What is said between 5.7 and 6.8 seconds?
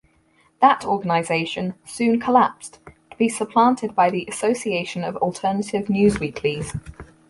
Newsweeklies.